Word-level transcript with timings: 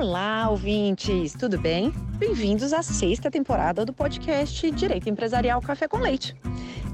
Olá, 0.00 0.48
ouvintes, 0.48 1.34
tudo 1.34 1.60
bem? 1.60 1.92
Bem-vindos 2.16 2.72
à 2.72 2.82
sexta 2.82 3.30
temporada 3.30 3.84
do 3.84 3.92
podcast 3.92 4.70
Direito 4.70 5.10
Empresarial 5.10 5.60
Café 5.60 5.86
com 5.86 5.98
Leite. 5.98 6.34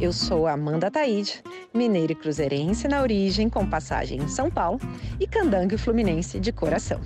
Eu 0.01 0.13
sou 0.13 0.45
Amanda 0.49 0.91
Taide, 0.91 1.41
mineira 1.73 2.11
e 2.11 2.17
cruzeirense 2.17 2.89
na 2.89 3.01
origem, 3.01 3.49
com 3.49 3.65
passagem 3.65 4.19
em 4.19 4.27
São 4.27 4.51
Paulo, 4.51 4.81
e 5.21 5.27
candangue 5.29 5.79
fluminense 5.79 6.41
de 6.41 6.51
coração. 6.51 7.01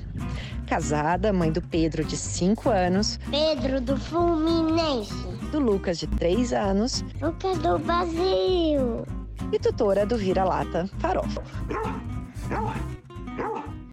Casada, 0.66 1.34
mãe 1.34 1.52
do 1.52 1.60
Pedro, 1.60 2.02
de 2.02 2.16
5 2.16 2.70
anos. 2.70 3.20
Pedro 3.30 3.78
do 3.78 3.94
Fluminense. 3.98 5.12
Do 5.52 5.60
Lucas, 5.60 5.98
de 5.98 6.06
3 6.06 6.54
anos. 6.54 7.04
Lucas 7.20 7.58
do 7.58 7.78
Brasil. 7.78 9.04
E 9.52 9.58
tutora 9.58 10.06
do 10.06 10.16
Vira-Lata 10.16 10.88
Farofa. 10.98 11.42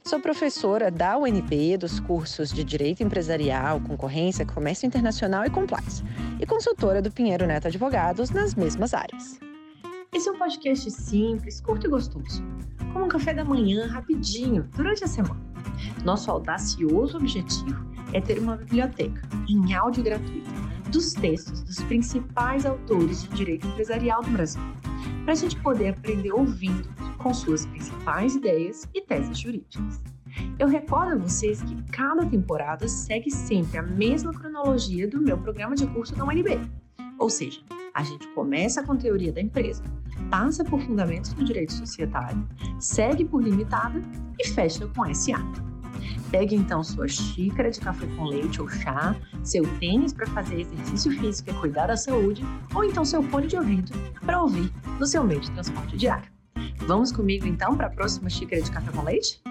Sou 0.07 0.21
professora 0.21 0.89
da 0.89 1.17
UNB 1.17 1.75
dos 1.77 1.99
cursos 1.99 2.53
de 2.53 2.63
Direito 2.63 3.03
Empresarial, 3.03 3.81
Concorrência, 3.81 4.45
Comércio 4.45 4.87
Internacional 4.87 5.43
e 5.43 5.49
Compliance, 5.49 6.01
e 6.39 6.45
consultora 6.45 7.01
do 7.01 7.11
Pinheiro 7.11 7.45
Neto 7.45 7.67
Advogados 7.67 8.29
nas 8.29 8.55
mesmas 8.55 8.93
áreas. 8.93 9.37
Esse 10.13 10.29
é 10.29 10.31
um 10.31 10.39
podcast 10.39 10.89
simples, 10.91 11.59
curto 11.59 11.87
e 11.87 11.89
gostoso, 11.89 12.41
como 12.93 13.03
um 13.03 13.09
café 13.09 13.33
da 13.33 13.43
manhã 13.43 13.85
rapidinho 13.85 14.63
durante 14.77 15.03
a 15.03 15.07
semana. 15.07 15.41
Nosso 16.05 16.31
audacioso 16.31 17.17
objetivo 17.17 17.85
é 18.13 18.21
ter 18.21 18.39
uma 18.39 18.55
biblioteca 18.55 19.27
em 19.49 19.73
áudio 19.73 20.05
gratuito 20.05 20.49
dos 20.89 21.11
textos 21.11 21.63
dos 21.63 21.81
principais 21.81 22.65
autores 22.65 23.23
de 23.23 23.35
direito 23.35 23.67
empresarial 23.67 24.23
do 24.23 24.31
Brasil, 24.31 24.61
para 25.27 25.33
a 25.33 25.35
gente 25.35 25.59
poder 25.59 25.89
aprender 25.89 26.31
ouvindo 26.31 26.87
com 27.17 27.33
suas 27.33 27.65
principais 27.65 28.35
ideias 28.35 28.87
e 28.93 29.01
teses 29.01 29.37
jurídicas. 29.37 30.01
Eu 30.57 30.69
recordo 30.69 31.11
a 31.11 31.17
vocês 31.17 31.61
que 31.61 31.75
cada 31.91 32.25
temporada 32.25 32.87
segue 32.87 33.29
sempre 33.29 33.77
a 33.77 33.83
mesma 33.83 34.31
cronologia 34.31 35.05
do 35.05 35.21
meu 35.21 35.37
programa 35.37 35.75
de 35.75 35.85
curso 35.87 36.15
da 36.15 36.23
UNB. 36.23 36.61
Ou 37.19 37.29
seja, 37.29 37.59
a 37.93 38.03
gente 38.03 38.25
começa 38.29 38.81
com 38.83 38.95
teoria 38.95 39.33
da 39.33 39.41
empresa, 39.41 39.83
passa 40.31 40.63
por 40.63 40.79
fundamentos 40.79 41.33
do 41.33 41.43
direito 41.43 41.73
societário, 41.73 42.47
segue 42.79 43.25
por 43.25 43.43
limitada 43.43 44.01
e 44.39 44.47
fecha 44.47 44.87
com 44.95 45.13
SA. 45.13 45.43
Pegue 46.31 46.55
então 46.55 46.83
sua 46.83 47.07
xícara 47.07 47.71
de 47.71 47.79
café 47.79 48.05
com 48.15 48.25
leite 48.25 48.61
ou 48.61 48.67
chá, 48.67 49.15
seu 49.43 49.63
tênis 49.79 50.13
para 50.13 50.27
fazer 50.27 50.61
exercício 50.61 51.11
físico 51.19 51.49
e 51.49 51.53
cuidar 51.53 51.87
da 51.87 51.97
saúde, 51.97 52.43
ou 52.75 52.83
então 52.83 53.05
seu 53.05 53.23
fone 53.23 53.47
de 53.47 53.55
ouvido 53.55 53.91
para 54.25 54.41
ouvir 54.41 54.71
no 54.99 55.05
seu 55.05 55.23
meio 55.23 55.41
de 55.41 55.51
transporte 55.51 55.97
diário. 55.97 56.29
Vamos 56.87 57.11
comigo 57.11 57.47
então 57.47 57.75
para 57.75 57.87
a 57.87 57.91
próxima 57.91 58.29
xícara 58.29 58.61
de 58.61 58.71
café 58.71 58.91
com 58.91 59.03
leite? 59.03 59.41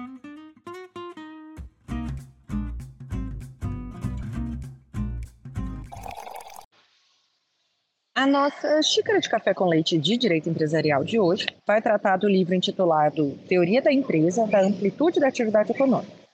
A 8.14 8.26
nossa 8.26 8.82
xícara 8.82 9.20
de 9.20 9.28
café 9.28 9.52
com 9.52 9.66
leite 9.66 9.98
de 9.98 10.16
direito 10.16 10.48
empresarial 10.48 11.04
de 11.04 11.20
hoje 11.20 11.46
vai 11.66 11.82
tratar 11.82 12.16
do 12.16 12.26
livro 12.26 12.54
intitulado 12.54 13.38
Teoria 13.46 13.82
da 13.82 13.92
Empresa, 13.92 14.46
da 14.46 14.62
Amplitude 14.62 15.20
da 15.20 15.28
Atividade 15.28 15.70
Econômica. 15.70 16.25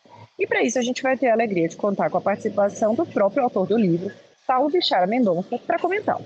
E 0.43 0.47
para 0.49 0.65
isso 0.65 0.77
a 0.77 0.83
gente 0.83 1.05
vai 1.05 1.17
ter 1.17 1.29
a 1.29 1.35
alegria 1.35 1.69
de 1.69 1.77
contar 1.77 2.11
com 2.11 2.19
a 2.19 2.21
participação 2.21 2.97
do 2.97 3.07
próprio 3.07 3.45
autor 3.45 3.65
do 3.65 3.79
livro, 3.79 4.13
Paulo 4.45 4.69
Bichara 4.69 5.07
Mendonça, 5.07 5.57
para 5.57 5.79
comentá-lo. 5.79 6.25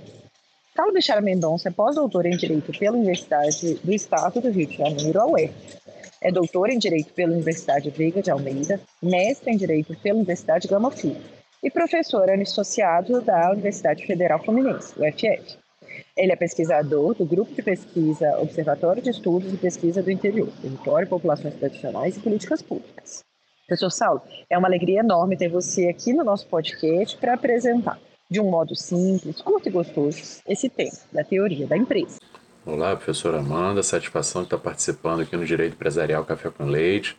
Paulo 0.74 0.94
Bichara 0.94 1.20
Mendonça 1.20 1.68
é 1.68 1.70
pós-doutor 1.70 2.24
em 2.24 2.34
Direito 2.34 2.72
pela 2.78 2.96
Universidade 2.96 3.74
do 3.74 3.92
Estado 3.92 4.40
do 4.40 4.48
Rio 4.48 4.68
de 4.68 4.78
Janeiro, 4.78 5.20
a 5.20 5.26
UERJ. 5.26 5.54
É 6.22 6.32
doutor 6.32 6.70
em 6.70 6.78
Direito 6.78 7.12
pela 7.12 7.34
Universidade 7.34 7.90
Veiga 7.90 8.22
de 8.22 8.30
Almeida, 8.30 8.80
mestre 9.02 9.52
em 9.52 9.56
Direito 9.58 9.94
pela 10.02 10.16
Universidade 10.16 10.66
Gama 10.66 10.90
Filho 10.90 11.20
e 11.62 11.70
professor 11.70 12.30
associado 12.30 13.20
da 13.20 13.50
Universidade 13.50 14.06
Federal 14.06 14.42
Fluminense, 14.42 14.94
UFF. 14.98 15.58
Ele 16.16 16.32
é 16.32 16.36
pesquisador 16.36 17.14
do 17.14 17.26
Grupo 17.26 17.54
de 17.54 17.62
Pesquisa 17.62 18.38
Observatório 18.38 19.02
de 19.02 19.10
Estudos 19.10 19.52
e 19.52 19.58
Pesquisa 19.58 20.02
do 20.02 20.10
Interior, 20.10 20.50
Território, 20.62 21.06
Populações 21.06 21.54
Tradicionais 21.56 22.16
e 22.16 22.20
Políticas 22.20 22.62
Públicas. 22.62 23.26
Professor 23.66 23.90
Saulo, 23.90 24.22
é 24.48 24.56
uma 24.56 24.68
alegria 24.68 25.00
enorme 25.00 25.36
ter 25.36 25.48
você 25.48 25.88
aqui 25.88 26.12
no 26.12 26.22
nosso 26.22 26.46
podcast 26.46 27.16
para 27.16 27.34
apresentar 27.34 27.98
de 28.30 28.40
um 28.40 28.48
modo 28.48 28.76
simples, 28.76 29.40
curto 29.42 29.68
e 29.68 29.72
gostoso, 29.72 30.40
esse 30.46 30.68
tema 30.68 30.92
da 31.12 31.24
teoria 31.24 31.66
da 31.66 31.76
empresa. 31.76 32.20
Olá, 32.64 32.94
professora 32.94 33.40
Amanda, 33.40 33.82
satisfação 33.82 34.42
de 34.42 34.46
estar 34.46 34.58
participando 34.58 35.22
aqui 35.22 35.36
no 35.36 35.44
Direito 35.44 35.72
Empresarial 35.72 36.24
Café 36.24 36.48
com 36.48 36.64
Leite, 36.64 37.16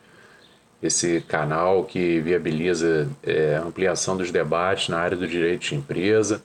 esse 0.81 1.19
canal 1.19 1.84
que 1.84 2.22
viabiliza 2.22 3.09
é, 3.24 3.57
a 3.57 3.63
ampliação 3.63 4.16
dos 4.16 4.31
debates 4.31 4.88
na 4.88 5.00
área 5.00 5.18
do 5.18 5.28
direito 5.28 5.63
de 5.63 5.75
empresa. 5.75 6.41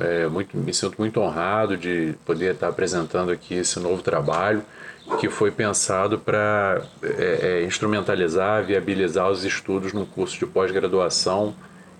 É, 0.00 0.26
muito, 0.26 0.54
me 0.54 0.74
sinto 0.74 0.96
muito 0.98 1.20
honrado 1.20 1.78
de 1.78 2.14
poder 2.26 2.54
estar 2.54 2.68
apresentando 2.68 3.30
aqui 3.30 3.54
esse 3.54 3.80
novo 3.80 4.02
trabalho 4.02 4.62
que 5.20 5.28
foi 5.28 5.50
pensado 5.50 6.18
para 6.18 6.82
é, 7.02 7.60
é, 7.62 7.64
instrumentalizar, 7.64 8.64
viabilizar 8.64 9.30
os 9.30 9.44
estudos 9.44 9.92
no 9.92 10.06
curso 10.06 10.38
de 10.38 10.46
pós-graduação 10.46 11.54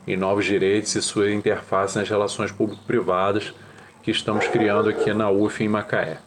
e 0.06 0.16
novos 0.16 0.44
direitos 0.44 0.94
e 0.94 1.02
sua 1.02 1.30
interface 1.32 1.98
nas 1.98 2.08
relações 2.08 2.50
público-privadas 2.50 3.52
que 4.02 4.10
estamos 4.10 4.46
criando 4.48 4.88
aqui 4.88 5.12
na 5.14 5.30
UF 5.30 5.62
em 5.62 5.68
Macaé. 5.68 6.18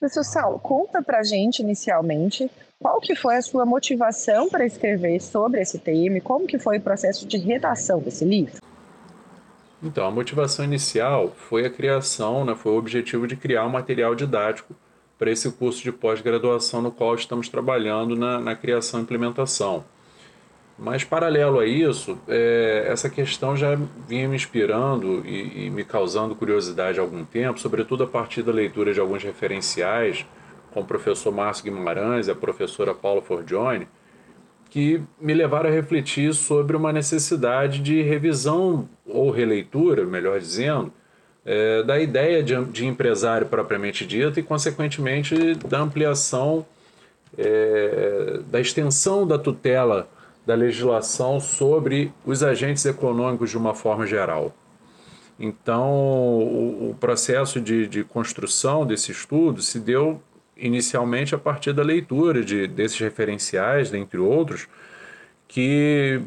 Professor 0.00 0.24
Saulo, 0.24 0.58
conta 0.58 1.02
pra 1.02 1.22
gente 1.22 1.60
inicialmente 1.60 2.50
qual 2.78 3.00
que 3.00 3.14
foi 3.16 3.36
a 3.36 3.42
sua 3.42 3.64
motivação 3.64 4.50
para 4.50 4.66
escrever 4.66 5.18
sobre 5.20 5.62
esse 5.62 5.78
tema 5.78 6.18
e 6.18 6.20
como 6.20 6.46
que 6.46 6.58
foi 6.58 6.76
o 6.76 6.80
processo 6.82 7.26
de 7.26 7.38
redação 7.38 7.98
desse 8.00 8.24
livro? 8.24 8.63
Então, 9.84 10.06
a 10.06 10.10
motivação 10.10 10.64
inicial 10.64 11.36
foi 11.36 11.66
a 11.66 11.70
criação, 11.70 12.42
né, 12.42 12.54
foi 12.54 12.72
o 12.72 12.78
objetivo 12.78 13.26
de 13.26 13.36
criar 13.36 13.66
um 13.66 13.68
material 13.68 14.14
didático 14.14 14.74
para 15.18 15.30
esse 15.30 15.50
curso 15.52 15.82
de 15.82 15.92
pós-graduação 15.92 16.80
no 16.80 16.90
qual 16.90 17.14
estamos 17.14 17.50
trabalhando 17.50 18.16
na, 18.16 18.40
na 18.40 18.56
criação 18.56 18.98
e 18.98 19.02
implementação. 19.02 19.84
Mas, 20.78 21.04
paralelo 21.04 21.60
a 21.60 21.66
isso, 21.66 22.18
é, 22.26 22.86
essa 22.88 23.10
questão 23.10 23.54
já 23.54 23.78
vinha 24.08 24.26
me 24.26 24.34
inspirando 24.34 25.22
e, 25.26 25.66
e, 25.66 25.70
me 25.70 25.84
causando 25.84 26.34
curiosidade 26.34 26.98
há 26.98 27.02
algum 27.02 27.22
tempo, 27.22 27.60
sobretudo 27.60 28.04
a 28.04 28.06
partir 28.06 28.42
da 28.42 28.50
leitura 28.50 28.92
de 28.92 28.98
alguns 28.98 29.22
referenciais, 29.22 30.24
com 30.72 30.80
o 30.80 30.84
professor 30.84 31.30
Márcio 31.30 31.64
Guimarães 31.64 32.26
e 32.26 32.30
a 32.30 32.34
professora 32.34 32.94
Paula 32.94 33.20
Forgione, 33.20 33.86
que 34.70 35.00
me 35.20 35.32
levaram 35.34 35.70
a 35.70 35.72
refletir 35.72 36.34
sobre 36.34 36.76
uma 36.76 36.92
necessidade 36.92 37.80
de 37.80 38.02
revisão 38.02 38.88
ou 39.06 39.30
releitura, 39.30 40.04
melhor 40.04 40.40
dizendo, 40.40 40.92
é, 41.44 41.82
da 41.82 42.00
ideia 42.00 42.42
de, 42.42 42.64
de, 42.66 42.86
empresário 42.86 43.46
propriamente 43.46 44.06
dito 44.06 44.40
e, 44.40 44.42
consequentemente, 44.42 45.54
da 45.54 45.80
ampliação, 45.80 46.64
é, 47.36 48.40
da 48.50 48.60
extensão 48.60 49.26
da 49.26 49.38
tutela 49.38 50.08
da 50.46 50.54
legislação 50.54 51.40
sobre 51.40 52.12
os 52.24 52.42
agentes 52.42 52.84
econômicos 52.84 53.50
de 53.50 53.56
uma 53.56 53.74
forma 53.74 54.06
geral. 54.06 54.54
Então, 55.38 55.90
o, 55.90 56.90
o 56.90 56.96
processo 57.00 57.60
de, 57.60 57.88
de, 57.88 58.04
construção 58.04 58.86
desse 58.86 59.10
estudo 59.10 59.62
se 59.62 59.80
deu 59.80 60.20
inicialmente 60.56 61.34
a 61.34 61.38
partir 61.38 61.72
da 61.72 61.82
leitura 61.82 62.44
de, 62.44 62.66
desses 62.66 62.98
referenciais, 62.98 63.90
dentre 63.90 64.18
outros, 64.18 64.68
que 65.48 66.20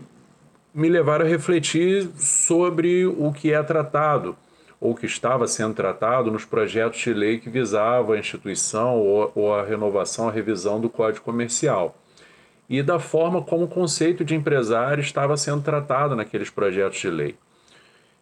me 0.73 0.89
levaram 0.89 1.25
a 1.25 1.29
refletir 1.29 2.09
sobre 2.17 3.05
o 3.05 3.31
que 3.31 3.51
é 3.51 3.61
tratado 3.63 4.37
ou 4.79 4.93
que 4.93 5.05
estava 5.05 5.47
sendo 5.47 5.73
tratado 5.73 6.31
nos 6.31 6.45
projetos 6.45 6.99
de 6.99 7.13
lei 7.13 7.39
que 7.39 7.49
visavam 7.49 8.15
a 8.15 8.19
instituição 8.19 8.99
ou, 8.99 9.31
ou 9.33 9.55
a 9.55 9.63
renovação, 9.63 10.29
a 10.29 10.31
revisão 10.31 10.79
do 10.79 10.89
Código 10.89 11.25
Comercial. 11.25 11.97
E 12.69 12.83
da 12.83 12.99
forma 12.99 13.41
como 13.41 13.63
o 13.63 13.67
conceito 13.67 14.23
de 14.23 14.35
empresário 14.35 15.01
estava 15.01 15.35
sendo 15.35 15.63
tratado 15.63 16.15
naqueles 16.15 16.49
projetos 16.49 16.99
de 16.99 17.09
lei. 17.09 17.35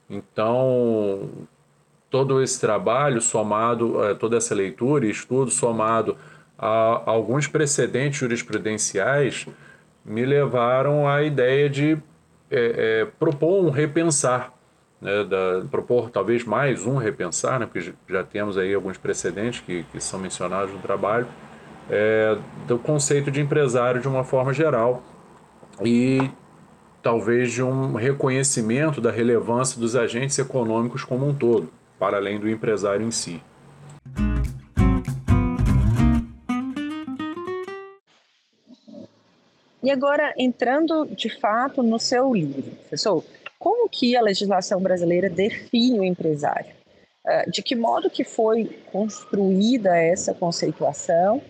Então, 0.10 1.30
todo 2.10 2.42
esse 2.42 2.60
trabalho 2.60 3.22
somado, 3.22 4.04
eh, 4.04 4.14
toda 4.16 4.38
essa 4.38 4.56
leitura 4.56 5.06
e 5.06 5.10
estudo 5.10 5.52
somado 5.52 6.18
a 6.58 7.02
alguns 7.06 7.48
precedentes 7.48 8.20
jurisprudenciais 8.20 9.48
me 10.04 10.26
levaram 10.26 11.08
à 11.08 11.24
ideia 11.24 11.70
de 11.70 11.98
é, 12.50 13.02
é, 13.02 13.06
propor 13.20 13.66
um 13.66 13.70
repensar 13.70 14.54
né, 15.02 15.24
da, 15.24 15.66
propor 15.70 16.10
talvez 16.10 16.44
mais 16.44 16.86
um 16.86 16.98
repensar, 16.98 17.60
né, 17.60 17.66
porque 17.66 17.94
já 18.08 18.24
temos 18.24 18.58
aí 18.58 18.74
alguns 18.74 18.98
precedentes 18.98 19.62
que, 19.62 19.84
que 19.92 20.00
são 20.00 20.20
mencionados 20.20 20.74
no 20.74 20.80
trabalho, 20.80 21.28
é, 21.90 22.38
do 22.68 22.80
conceito 22.80 23.30
de 23.30 23.42
empresário 23.42 24.02
de 24.02 24.08
uma 24.08 24.24
forma 24.24 24.54
geral 24.54 25.04
e 25.84 26.32
talvez 27.04 27.52
de 27.52 27.62
um 27.62 27.94
reconhecimento 27.94 29.00
da 29.00 29.12
relevância 29.12 29.80
dos 29.80 29.96
agentes 29.96 30.40
econômicos 30.40 31.04
como 31.04 31.28
um 31.28 31.34
todo, 31.34 31.70
para 32.00 32.18
além 32.18 32.40
do 32.40 32.50
empresário 32.50 33.06
em 33.06 33.12
si. 33.12 33.42
E 39.82 39.92
agora, 39.92 40.34
entrando 40.36 41.06
de 41.06 41.30
fato 41.30 41.84
no 41.84 42.00
seu 42.00 42.34
livro, 42.34 42.72
professor, 42.72 43.24
como 43.60 43.88
que 43.88 44.16
a 44.18 44.22
legislação 44.22 44.82
brasileira 44.82 45.30
define 45.30 46.00
o 46.00 46.04
empresário? 46.04 46.74
Eh, 47.28 47.50
de 47.50 47.62
que 47.62 47.76
modo 47.76 48.10
que 48.10 48.24
foi 48.24 48.66
construída 48.92 49.96
essa 49.96 50.34
conceituação 50.34 51.42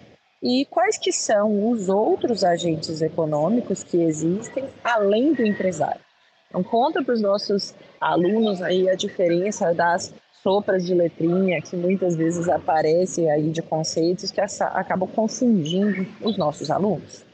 e 0.42 0.66
quais 0.66 0.98
que 0.98 1.12
são 1.12 1.70
os 1.70 1.90
outros 1.90 2.44
agentes 2.44 3.02
econômicos 3.02 3.84
que 3.84 4.02
existem 4.02 4.66
além 4.84 5.34
do 5.34 5.46
empresário? 5.46 6.02
Então, 6.50 6.64
conta 6.64 7.04
para 7.04 7.14
os 7.14 7.22
nossos 7.22 7.74
alunos 8.00 8.62
aí 8.62 8.90
a 8.90 8.96
diferença 8.96 9.74
das 9.74 10.14
sopas 10.46 10.86
de 10.86 10.94
letrinha 10.94 11.60
que 11.60 11.76
muitas 11.76 12.16
vezes 12.16 12.48
aparecem 12.48 13.32
aí 13.32 13.50
de 13.50 13.64
conceitos 13.64 14.30
que 14.30 14.40
acabam 14.40 15.10
confundindo 15.10 16.06
os 16.22 16.38
nossos 16.38 16.70
alunos. 16.70 17.26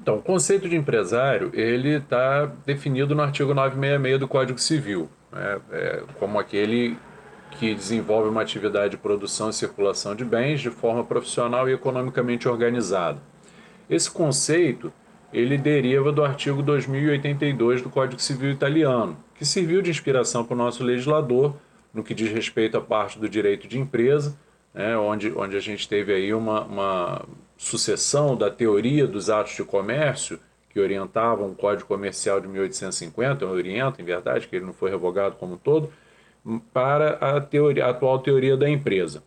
Então, 0.00 0.18
o 0.18 0.22
conceito 0.22 0.68
de 0.68 0.76
empresário 0.76 1.50
ele 1.52 1.96
está 1.96 2.46
definido 2.64 3.16
no 3.16 3.22
artigo 3.22 3.52
966 3.52 4.20
do 4.20 4.28
Código 4.28 4.58
Civil, 4.60 5.08
né? 5.32 5.60
é, 5.72 6.02
como 6.20 6.38
aquele 6.38 6.96
que 7.58 7.74
desenvolve 7.74 8.28
uma 8.28 8.42
atividade 8.42 8.92
de 8.92 8.96
produção 8.96 9.50
e 9.50 9.52
circulação 9.52 10.14
de 10.14 10.24
bens 10.24 10.60
de 10.60 10.70
forma 10.70 11.02
profissional 11.02 11.68
e 11.68 11.72
economicamente 11.72 12.48
organizada. 12.48 13.18
Esse 13.90 14.08
conceito 14.08 14.92
ele 15.32 15.58
deriva 15.58 16.12
do 16.12 16.24
artigo 16.24 16.62
2082 16.62 17.82
do 17.82 17.90
Código 17.90 18.22
Civil 18.22 18.52
italiano, 18.52 19.16
que 19.34 19.44
serviu 19.44 19.82
de 19.82 19.90
inspiração 19.90 20.44
para 20.44 20.54
o 20.54 20.58
nosso 20.58 20.84
legislador 20.84 21.56
no 21.94 22.02
que 22.02 22.12
diz 22.12 22.30
respeito 22.30 22.76
à 22.76 22.80
parte 22.80 23.18
do 23.18 23.28
direito 23.28 23.68
de 23.68 23.78
empresa, 23.78 24.36
né, 24.74 24.98
onde, 24.98 25.32
onde 25.36 25.56
a 25.56 25.60
gente 25.60 25.88
teve 25.88 26.12
aí 26.12 26.34
uma, 26.34 26.64
uma 26.64 27.24
sucessão 27.56 28.36
da 28.36 28.50
teoria 28.50 29.06
dos 29.06 29.30
atos 29.30 29.54
de 29.54 29.62
comércio 29.62 30.40
que 30.68 30.80
orientavam 30.80 31.50
o 31.50 31.54
Código 31.54 31.86
Comercial 31.86 32.40
de 32.40 32.48
1850, 32.48 33.46
orienta, 33.46 34.02
em 34.02 34.04
verdade, 34.04 34.48
que 34.48 34.56
ele 34.56 34.64
não 34.64 34.72
foi 34.72 34.90
revogado 34.90 35.36
como 35.36 35.54
um 35.54 35.56
todo, 35.56 35.92
para 36.72 37.12
a, 37.12 37.40
teoria, 37.40 37.86
a 37.86 37.90
atual 37.90 38.18
teoria 38.18 38.56
da 38.56 38.68
empresa. 38.68 39.22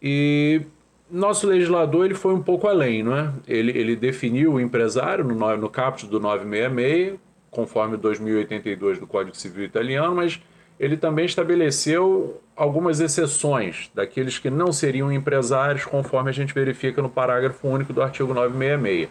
E 0.00 0.62
nosso 1.10 1.48
legislador 1.48 2.04
ele 2.04 2.14
foi 2.14 2.32
um 2.32 2.42
pouco 2.42 2.68
além, 2.68 3.02
não 3.02 3.16
é? 3.16 3.32
Ele, 3.46 3.76
ele 3.76 3.96
definiu 3.96 4.54
o 4.54 4.60
empresário 4.60 5.24
no, 5.24 5.56
no 5.56 5.68
caput 5.68 6.06
do 6.06 6.20
966, 6.20 7.18
conforme 7.50 7.96
2082 7.96 9.00
do 9.00 9.08
Código 9.08 9.36
Civil 9.36 9.64
Italiano, 9.64 10.14
mas 10.14 10.40
ele 10.80 10.96
também 10.96 11.26
estabeleceu 11.26 12.40
algumas 12.56 13.00
exceções 13.00 13.90
daqueles 13.94 14.38
que 14.38 14.48
não 14.48 14.72
seriam 14.72 15.12
empresários, 15.12 15.84
conforme 15.84 16.30
a 16.30 16.32
gente 16.32 16.54
verifica 16.54 17.02
no 17.02 17.10
parágrafo 17.10 17.68
único 17.68 17.92
do 17.92 18.00
artigo 18.00 18.32
966. 18.32 19.10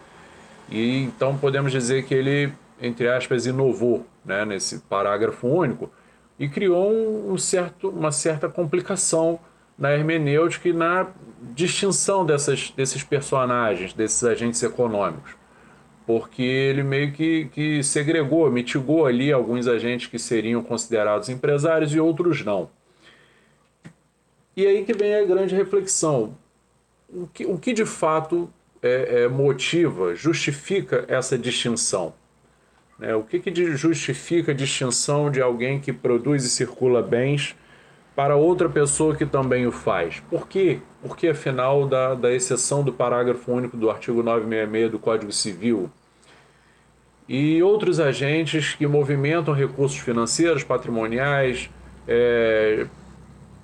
E 0.71 1.03
então 1.03 1.37
podemos 1.37 1.71
dizer 1.71 2.05
que 2.05 2.15
ele, 2.15 2.51
entre 2.81 3.07
aspas, 3.07 3.45
inovou 3.45 4.03
né, 4.25 4.43
nesse 4.45 4.79
parágrafo 4.79 5.47
único 5.47 5.91
e 6.39 6.49
criou 6.49 6.91
um, 7.31 7.37
certo, 7.37 7.89
uma 7.89 8.11
certa 8.11 8.49
complicação 8.49 9.39
na 9.77 9.93
hermenêutica 9.93 10.69
e 10.69 10.73
na 10.73 11.05
distinção 11.53 12.25
dessas, 12.25 12.71
desses 12.71 13.03
personagens, 13.03 13.93
desses 13.93 14.23
agentes 14.23 14.63
econômicos 14.63 15.38
porque 16.09 16.41
ele 16.41 16.81
meio 16.81 17.11
que, 17.11 17.45
que 17.53 17.83
segregou, 17.83 18.49
mitigou 18.49 19.05
ali 19.05 19.31
alguns 19.31 19.67
agentes 19.67 20.07
que 20.07 20.17
seriam 20.17 20.63
considerados 20.63 21.29
empresários 21.29 21.93
e 21.93 21.99
outros 21.99 22.43
não. 22.43 22.67
E 24.57 24.65
aí 24.65 24.83
que 24.83 24.91
vem 24.91 25.13
a 25.13 25.23
grande 25.23 25.53
reflexão. 25.53 26.35
O 27.07 27.27
que, 27.27 27.45
o 27.45 27.59
que 27.59 27.73
de 27.73 27.85
fato 27.85 28.51
é, 28.81 29.21
é, 29.21 29.27
motiva, 29.27 30.15
justifica 30.15 31.05
essa 31.07 31.37
distinção? 31.37 32.11
Né? 32.97 33.13
O 33.13 33.21
que, 33.21 33.39
que 33.39 33.53
justifica 33.77 34.51
a 34.51 34.55
distinção 34.55 35.29
de 35.29 35.39
alguém 35.39 35.79
que 35.79 35.93
produz 35.93 36.43
e 36.43 36.49
circula 36.49 37.03
bens 37.03 37.55
para 38.15 38.35
outra 38.35 38.67
pessoa 38.67 39.15
que 39.15 39.27
também 39.27 39.67
o 39.67 39.71
faz? 39.71 40.23
Por 40.27 40.47
quê? 40.47 40.79
Porque, 41.03 41.27
afinal, 41.27 41.87
da, 41.87 42.15
da 42.15 42.33
exceção 42.33 42.83
do 42.83 42.91
parágrafo 42.91 43.51
único 43.51 43.77
do 43.77 43.91
artigo 43.91 44.23
966 44.23 44.91
do 44.91 44.97
Código 44.97 45.31
Civil, 45.31 45.91
e 47.29 47.61
outros 47.61 47.99
agentes 47.99 48.73
que 48.73 48.87
movimentam 48.87 49.53
recursos 49.53 49.99
financeiros, 49.99 50.63
patrimoniais, 50.63 51.69
é, 52.07 52.87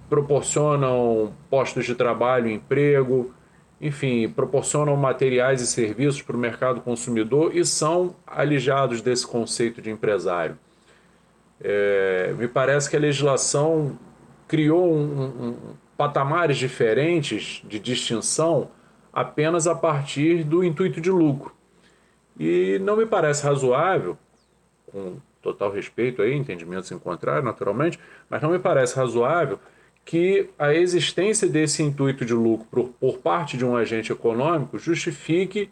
proporcionam 0.07 1.33
postos 1.49 1.83
de 1.83 1.95
trabalho, 1.95 2.47
emprego, 2.47 3.33
enfim, 3.81 4.29
proporcionam 4.29 4.95
materiais 4.95 5.61
e 5.61 5.67
serviços 5.67 6.21
para 6.21 6.35
o 6.35 6.39
mercado 6.39 6.79
consumidor 6.81 7.57
e 7.57 7.65
são 7.65 8.15
alijados 8.27 9.01
desse 9.01 9.25
conceito 9.25 9.81
de 9.81 9.89
empresário. 9.89 10.59
É, 11.59 12.35
me 12.37 12.47
parece 12.47 12.87
que 12.87 12.95
a 12.95 12.99
legislação 12.99 13.97
criou 14.47 14.93
um, 14.93 15.23
um, 15.23 15.55
patamares 15.97 16.57
diferentes 16.57 17.63
de 17.65 17.79
distinção 17.79 18.69
apenas 19.11 19.65
a 19.65 19.73
partir 19.73 20.43
do 20.43 20.63
intuito 20.63 21.01
de 21.01 21.09
lucro. 21.09 21.54
E 22.39 22.79
não 22.79 22.97
me 22.97 23.05
parece 23.05 23.43
razoável, 23.43 24.17
com 24.91 25.17
total 25.41 25.71
respeito 25.71 26.21
aí, 26.21 26.33
entendimentos 26.33 26.91
em 26.91 26.97
contrário, 26.97 27.43
naturalmente, 27.43 27.99
mas 28.29 28.41
não 28.41 28.49
me 28.49 28.59
parece 28.59 28.95
razoável 28.95 29.59
que 30.03 30.49
a 30.57 30.73
existência 30.73 31.47
desse 31.47 31.81
intuito 31.81 32.23
de 32.23 32.33
lucro 32.33 32.93
por, 32.99 33.17
parte 33.17 33.57
de 33.57 33.65
um 33.65 33.75
agente 33.75 34.11
econômico 34.11 34.77
justifique 34.77 35.69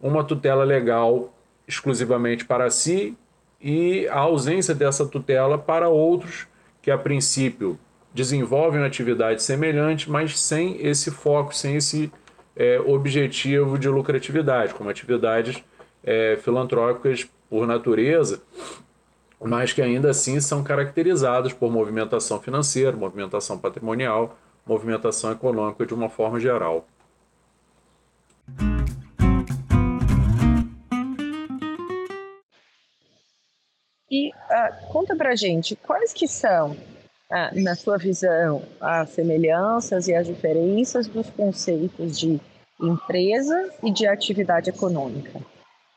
uma 0.00 0.24
tutela 0.24 0.64
legal 0.64 1.32
exclusivamente 1.68 2.44
para 2.44 2.68
si 2.68 3.16
e 3.60 4.06
a 4.08 4.18
ausência 4.18 4.74
dessa 4.74 5.06
tutela 5.06 5.56
para 5.56 5.88
outros 5.88 6.46
que, 6.82 6.90
a 6.90 6.98
princípio, 6.98 7.78
desenvolvem 8.12 8.80
uma 8.80 8.86
atividade 8.86 9.42
semelhante, 9.42 10.10
mas 10.10 10.38
sem 10.38 10.84
esse 10.84 11.10
foco, 11.10 11.54
sem 11.54 11.76
esse 11.76 12.12
é, 12.56 12.80
objetivo 12.80 13.78
de 13.78 13.88
lucratividade, 13.88 14.74
como 14.74 14.90
atividades 14.90 15.62
é, 16.06 16.38
filantrópicas 16.40 17.28
por 17.50 17.66
natureza, 17.66 18.40
mas 19.40 19.72
que 19.72 19.82
ainda 19.82 20.10
assim 20.10 20.40
são 20.40 20.62
caracterizadas 20.62 21.52
por 21.52 21.70
movimentação 21.70 22.40
financeira, 22.40 22.96
movimentação 22.96 23.58
patrimonial, 23.58 24.38
movimentação 24.64 25.32
econômica 25.32 25.84
de 25.84 25.92
uma 25.92 26.08
forma 26.08 26.40
geral. 26.40 26.86
E 34.08 34.30
uh, 34.30 34.92
conta 34.92 35.16
pra 35.16 35.34
gente, 35.34 35.74
quais 35.74 36.12
que 36.12 36.28
são, 36.28 36.70
uh, 36.70 37.62
na 37.62 37.74
sua 37.74 37.98
visão, 37.98 38.62
as 38.80 39.10
semelhanças 39.10 40.06
e 40.06 40.14
as 40.14 40.26
diferenças 40.26 41.08
dos 41.08 41.28
conceitos 41.30 42.18
de 42.18 42.40
empresa 42.80 43.72
e 43.82 43.90
de 43.90 44.06
atividade 44.06 44.70
econômica? 44.70 45.40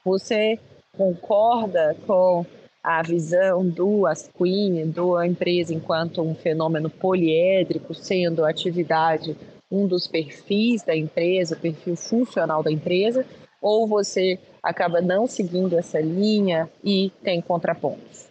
Você 0.10 0.58
concorda 0.98 1.96
com 2.08 2.44
a 2.84 3.04
visão 3.04 3.64
do 3.70 4.08
Asquini, 4.08 4.84
da 4.84 5.28
empresa 5.28 5.72
enquanto 5.72 6.24
um 6.24 6.34
fenômeno 6.34 6.90
poliédrico, 6.90 7.94
sendo 7.94 8.44
a 8.44 8.50
atividade 8.50 9.38
um 9.72 9.86
dos 9.86 10.08
perfis 10.08 10.82
da 10.82 10.96
empresa, 10.96 11.54
o 11.54 11.60
perfil 11.60 11.96
funcional 11.96 12.64
da 12.64 12.72
empresa, 12.72 13.24
ou 13.62 13.88
você 13.88 14.40
acaba 14.64 15.00
não 15.00 15.28
seguindo 15.28 15.78
essa 15.78 16.00
linha 16.00 16.68
e 16.84 17.12
tem 17.24 17.40
contrapontos? 17.40 18.30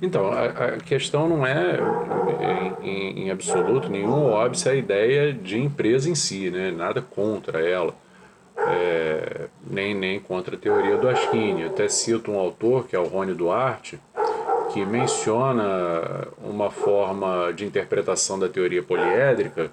Então, 0.00 0.32
a, 0.32 0.46
a 0.46 0.76
questão 0.78 1.28
não 1.28 1.46
é, 1.46 1.78
em, 2.82 3.24
em 3.24 3.30
absoluto 3.30 3.90
nenhum, 3.90 4.30
óbvio, 4.30 4.70
a 4.70 4.74
ideia 4.74 5.30
de 5.30 5.58
empresa 5.58 6.08
em 6.08 6.14
si, 6.14 6.50
né? 6.50 6.70
nada 6.70 7.02
contra 7.02 7.60
ela 7.60 7.94
é, 8.58 9.48
nem, 9.70 9.94
nem 9.94 10.18
contra 10.18 10.56
a 10.56 10.58
teoria 10.58 10.96
do 10.96 11.08
Aschini. 11.08 11.64
Até 11.64 11.88
cito 11.88 12.30
um 12.32 12.38
autor, 12.38 12.86
que 12.86 12.96
é 12.96 12.98
o 12.98 13.04
Rony 13.04 13.34
Duarte, 13.34 14.00
que 14.72 14.84
menciona 14.84 16.28
uma 16.42 16.70
forma 16.70 17.52
de 17.52 17.64
interpretação 17.64 18.38
da 18.38 18.48
teoria 18.48 18.82
poliédrica, 18.82 19.70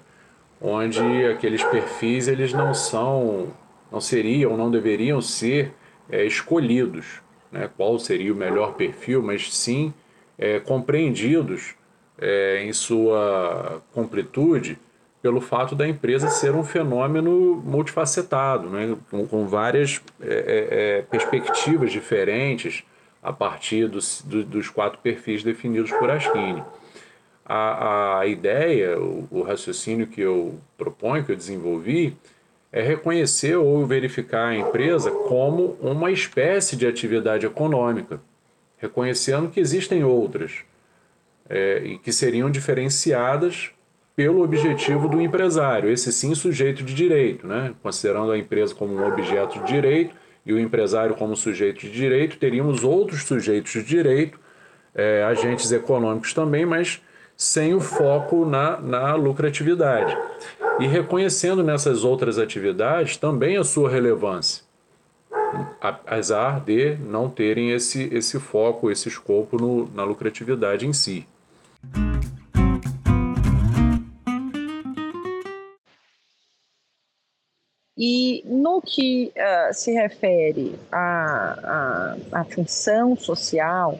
onde 0.60 1.00
aqueles 1.26 1.62
perfis 1.64 2.28
eles 2.28 2.52
não 2.52 2.72
são, 2.72 3.48
não 3.90 4.00
seriam, 4.00 4.56
não 4.56 4.70
deveriam 4.70 5.20
ser 5.20 5.72
é, 6.10 6.24
escolhidos, 6.24 7.20
né? 7.52 7.68
qual 7.76 7.98
seria 7.98 8.32
o 8.32 8.36
melhor 8.36 8.74
perfil, 8.74 9.22
mas 9.22 9.52
sim 9.54 9.92
é, 10.38 10.60
compreendidos 10.60 11.74
é, 12.18 12.62
em 12.64 12.72
sua 12.72 13.82
completude 13.92 14.78
pelo 15.26 15.40
fato 15.40 15.74
da 15.74 15.88
empresa 15.88 16.28
ser 16.28 16.54
um 16.54 16.62
fenômeno 16.62 17.60
multifacetado, 17.64 18.70
né? 18.70 18.96
com, 19.10 19.26
com 19.26 19.44
várias 19.44 20.00
é, 20.20 20.28
é, 20.28 20.98
é, 20.98 21.02
perspectivas 21.02 21.90
diferentes 21.90 22.84
a 23.20 23.32
partir 23.32 23.88
dos, 23.88 24.22
do, 24.24 24.44
dos 24.44 24.68
quatro 24.68 25.00
perfis 25.00 25.42
definidos 25.42 25.90
por 25.90 26.08
Aschini. 26.12 26.62
A, 27.44 28.20
a 28.20 28.26
ideia, 28.26 29.00
o, 29.00 29.26
o, 29.28 29.42
raciocínio 29.42 30.06
que 30.06 30.20
eu 30.20 30.60
proponho, 30.78 31.24
que 31.24 31.32
eu 31.32 31.36
desenvolvi, 31.36 32.16
é 32.70 32.80
reconhecer 32.80 33.56
ou 33.56 33.84
verificar 33.84 34.50
a 34.50 34.56
empresa 34.56 35.10
como 35.10 35.76
uma 35.80 36.12
espécie 36.12 36.76
de 36.76 36.86
atividade 36.86 37.44
econômica, 37.44 38.20
reconhecendo 38.76 39.50
que 39.50 39.58
existem 39.58 40.04
outras 40.04 40.60
é, 41.48 41.82
e 41.84 41.98
que 41.98 42.12
seriam 42.12 42.48
diferenciadas 42.48 43.72
pelo 44.16 44.42
objetivo 44.42 45.08
do 45.08 45.20
empresário, 45.20 45.90
esse 45.90 46.10
sim 46.10 46.34
sujeito 46.34 46.82
de 46.82 46.94
direito, 46.94 47.46
né? 47.46 47.74
considerando 47.82 48.32
a 48.32 48.38
empresa 48.38 48.74
como 48.74 48.94
um 48.94 49.06
objeto 49.06 49.58
de 49.60 49.66
direito 49.66 50.14
e 50.44 50.54
o 50.54 50.58
empresário 50.58 51.14
como 51.14 51.36
sujeito 51.36 51.80
de 51.80 51.90
direito, 51.90 52.38
teríamos 52.38 52.82
outros 52.82 53.24
sujeitos 53.24 53.72
de 53.72 53.82
direito, 53.82 54.40
é, 54.94 55.22
agentes 55.24 55.70
econômicos 55.70 56.32
também, 56.32 56.64
mas 56.64 57.02
sem 57.36 57.74
o 57.74 57.80
foco 57.80 58.46
na, 58.46 58.80
na 58.80 59.14
lucratividade. 59.14 60.16
E 60.80 60.86
reconhecendo 60.86 61.62
nessas 61.62 62.02
outras 62.02 62.38
atividades 62.38 63.18
também 63.18 63.58
a 63.58 63.64
sua 63.64 63.90
relevância, 63.90 64.64
apesar 65.78 66.60
de 66.60 66.96
não 66.96 67.28
terem 67.28 67.72
esse, 67.72 68.08
esse 68.10 68.40
foco, 68.40 68.90
esse 68.90 69.08
escopo 69.08 69.58
no, 69.58 69.90
na 69.94 70.04
lucratividade 70.04 70.86
em 70.86 70.94
si. 70.94 71.26
E 77.98 78.42
no 78.44 78.82
que 78.82 79.32
uh, 79.36 79.72
se 79.72 79.92
refere 79.92 80.78
à, 80.92 82.16
à, 82.32 82.40
à 82.40 82.44
função 82.44 83.16
social 83.16 83.98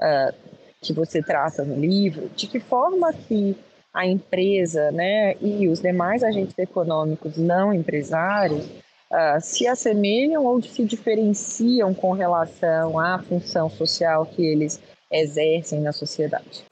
uh, 0.00 0.34
que 0.80 0.92
você 0.92 1.22
trata 1.22 1.64
no 1.64 1.78
livro, 1.78 2.28
de 2.34 2.48
que 2.48 2.58
forma 2.58 3.12
que 3.12 3.56
a 3.94 4.06
empresa 4.06 4.90
né, 4.90 5.36
e 5.40 5.68
os 5.68 5.80
demais 5.80 6.22
agentes 6.22 6.58
econômicos 6.58 7.36
não 7.36 7.72
empresários 7.72 8.64
uh, 8.64 9.40
se 9.40 9.66
assemelham 9.66 10.44
ou 10.44 10.60
se 10.60 10.84
diferenciam 10.84 11.94
com 11.94 12.12
relação 12.12 12.98
à 12.98 13.18
função 13.20 13.70
social 13.70 14.26
que 14.26 14.44
eles 14.44 14.80
exercem 15.10 15.80
na 15.80 15.92
sociedade? 15.92 16.64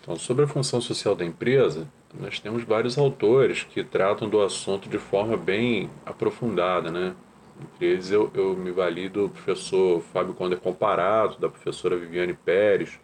Então, 0.00 0.16
sobre 0.16 0.44
a 0.44 0.48
função 0.48 0.80
social 0.80 1.16
da 1.16 1.24
empresa, 1.24 1.86
nós 2.20 2.38
temos 2.40 2.64
vários 2.64 2.96
autores 2.98 3.62
que 3.62 3.84
tratam 3.84 4.28
do 4.28 4.40
assunto 4.40 4.88
de 4.88 4.98
forma 4.98 5.36
bem 5.36 5.90
aprofundada, 6.04 6.90
né? 6.90 7.14
Entre 7.60 7.86
eles 7.86 8.10
eu, 8.10 8.30
eu 8.34 8.56
me 8.56 8.70
vali 8.70 9.08
do 9.08 9.28
professor 9.28 10.02
Fábio 10.12 10.34
Conder 10.34 10.58
Comparato, 10.58 11.40
da 11.40 11.48
professora 11.48 11.96
Viviane 11.96 12.34
Pérez, 12.34 12.98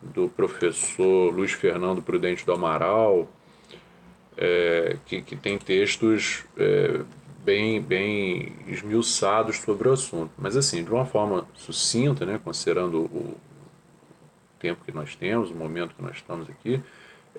do 0.00 0.28
professor 0.28 1.32
Luiz 1.32 1.52
Fernando 1.52 2.02
Prudente 2.02 2.44
do 2.44 2.52
Amaral, 2.52 3.28
é, 4.36 4.96
que, 5.06 5.22
que 5.22 5.36
tem 5.36 5.58
textos 5.58 6.44
é, 6.56 7.00
bem, 7.44 7.80
bem 7.80 8.52
esmiuçados 8.66 9.58
sobre 9.58 9.88
o 9.88 9.92
assunto. 9.92 10.30
Mas 10.38 10.56
assim, 10.56 10.82
de 10.82 10.90
uma 10.90 11.04
forma 11.04 11.46
sucinta, 11.54 12.24
né, 12.24 12.40
considerando 12.42 13.00
o 13.00 13.36
tempo 14.58 14.84
que 14.84 14.92
nós 14.92 15.14
temos, 15.16 15.50
o 15.50 15.54
momento 15.54 15.94
que 15.94 16.02
nós 16.02 16.16
estamos 16.16 16.48
aqui, 16.48 16.80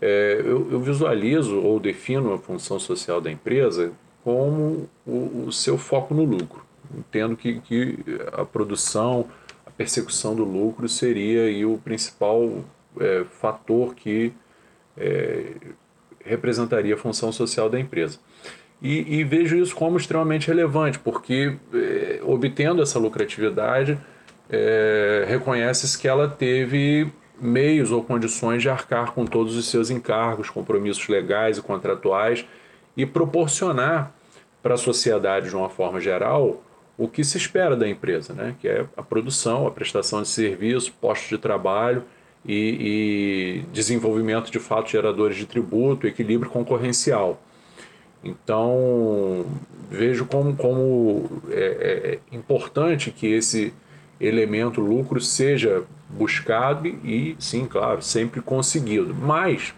é, 0.01 0.41
eu, 0.43 0.71
eu, 0.71 0.79
visualizo 0.79 1.59
ou 1.59 1.79
defino 1.79 2.33
a 2.33 2.37
função 2.37 2.79
social 2.79 3.21
da 3.21 3.31
empresa 3.31 3.91
como 4.23 4.89
o, 5.05 5.45
o 5.47 5.51
seu 5.51 5.77
foco 5.77 6.13
no 6.13 6.23
lucro. 6.23 6.65
Entendo 6.97 7.35
que, 7.35 7.59
que, 7.61 7.97
a 8.33 8.45
produção, 8.45 9.27
a 9.65 9.71
persecução 9.71 10.35
do 10.35 10.43
lucro 10.43 10.87
seria 10.87 11.43
aí 11.43 11.65
o 11.65 11.77
principal 11.77 12.63
é, 12.99 13.25
fator 13.39 13.95
que 13.95 14.33
é, 14.97 15.53
representaria 16.23 16.95
a 16.95 16.97
função 16.97 17.31
social 17.31 17.69
da 17.69 17.79
empresa. 17.79 18.19
E, 18.81 19.19
e, 19.19 19.23
vejo 19.23 19.55
isso 19.55 19.73
como 19.73 19.97
extremamente 19.97 20.47
relevante, 20.47 20.99
porque 20.99 21.55
é, 21.73 22.19
obtendo 22.23 22.81
essa 22.81 22.99
lucratividade, 22.99 23.97
é, 24.49 25.25
reconhece-se 25.27 25.97
que 25.97 26.07
ela 26.07 26.27
teve 26.27 27.09
meios 27.43 27.91
ou 27.91 28.03
condições 28.03 28.61
de 28.61 28.69
arcar 28.69 29.11
com 29.11 29.25
todos 29.25 29.55
os 29.55 29.67
seus 29.67 29.89
encargos, 29.89 30.49
compromissos 30.49 31.07
legais 31.07 31.57
e 31.57 31.61
contratuais 31.61 32.45
e 32.95 33.05
proporcionar 33.05 34.11
para 34.61 34.75
a 34.75 34.77
sociedade, 34.77 35.49
de 35.49 35.55
uma 35.55 35.69
forma 35.69 35.99
geral, 35.99 36.63
o 36.97 37.07
que 37.07 37.23
se 37.23 37.37
espera 37.37 37.75
da 37.75 37.87
empresa, 37.87 38.33
né? 38.33 38.55
que 38.61 38.67
é 38.67 38.85
a 38.95 39.03
produção, 39.03 39.67
a 39.67 39.71
prestação 39.71 40.21
de 40.21 40.27
serviços, 40.29 40.89
postos 40.89 41.29
de 41.29 41.37
trabalho 41.37 42.03
e, 42.45 43.63
e 43.65 43.73
desenvolvimento 43.73 44.51
de 44.51 44.59
fatos 44.59 44.91
geradores 44.91 45.35
de 45.35 45.45
tributo, 45.45 46.07
equilíbrio 46.07 46.49
concorrencial. 46.49 47.41
Então, 48.23 49.45
vejo 49.89 50.25
como, 50.25 50.55
como 50.55 51.41
é, 51.49 51.59
é, 51.59 52.19
é 52.31 52.35
importante 52.35 53.11
que 53.11 53.27
esse 53.27 53.73
elemento 54.25 54.79
lucro 54.79 55.19
seja 55.19 55.83
buscado 56.09 56.87
e, 56.87 57.35
sim, 57.39 57.65
claro, 57.65 58.01
sempre 58.01 58.41
conseguido. 58.41 59.13
Mas, 59.13 59.73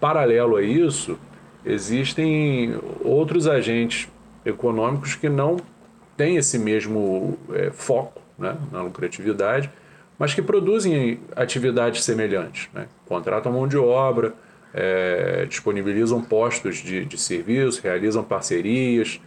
paralelo 0.00 0.56
a 0.56 0.62
isso, 0.62 1.18
existem 1.64 2.74
outros 3.02 3.46
agentes 3.46 4.08
econômicos 4.44 5.14
que 5.14 5.28
não 5.28 5.56
têm 6.16 6.36
esse 6.36 6.58
mesmo 6.58 7.38
é, 7.52 7.70
foco 7.70 8.20
né, 8.38 8.56
na 8.70 8.82
lucratividade, 8.82 9.70
mas 10.18 10.32
que 10.32 10.42
produzem 10.42 11.20
atividades 11.34 12.04
semelhantes. 12.04 12.68
Né? 12.72 12.86
Contratam 13.06 13.52
mão 13.52 13.66
de 13.66 13.76
obra, 13.76 14.32
é, 14.72 15.46
disponibilizam 15.48 16.20
postos 16.22 16.76
de, 16.76 17.04
de 17.04 17.18
serviço, 17.18 17.80
realizam 17.82 18.22
parcerias, 18.22 19.20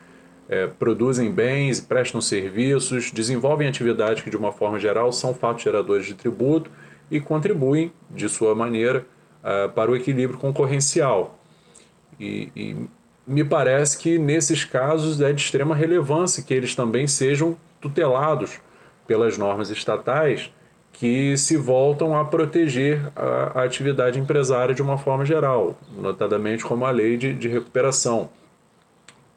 é, 0.49 0.67
produzem 0.67 1.31
bens, 1.31 1.81
prestam 1.81 2.21
serviços, 2.21 3.11
desenvolvem 3.11 3.67
atividades 3.67 4.23
que, 4.23 4.29
de 4.29 4.37
uma 4.37 4.51
forma 4.51 4.79
geral, 4.79 5.11
são 5.11 5.33
fatos 5.33 5.63
geradores 5.63 6.05
de 6.05 6.13
tributo 6.13 6.71
e 7.11 7.19
contribuem, 7.19 7.91
de 8.09 8.29
sua 8.29 8.55
maneira, 8.55 9.05
uh, 9.43 9.69
para 9.69 9.91
o 9.91 9.95
equilíbrio 9.95 10.39
concorrencial. 10.39 11.37
E, 12.19 12.49
e, 12.55 12.75
me 13.25 13.43
parece 13.43 13.97
que, 13.97 14.17
nesses 14.17 14.63
casos, 14.63 15.19
é 15.19 15.33
de 15.33 15.41
extrema 15.41 15.75
relevância 15.75 16.41
que 16.41 16.53
eles 16.53 16.75
também 16.75 17.07
sejam 17.07 17.57
tutelados 17.81 18.59
pelas 19.05 19.37
normas 19.37 19.69
estatais 19.69 20.51
que 20.93 21.37
se 21.37 21.57
voltam 21.57 22.17
a 22.17 22.25
proteger 22.25 23.11
a, 23.15 23.59
a 23.59 23.63
atividade 23.63 24.17
empresária 24.17 24.73
de 24.73 24.81
uma 24.81 24.97
forma 24.97 25.25
geral, 25.25 25.77
notadamente 25.95 26.63
como 26.63 26.85
a 26.85 26.91
lei 26.91 27.17
de, 27.17 27.33
de 27.33 27.47
recuperação 27.47 28.29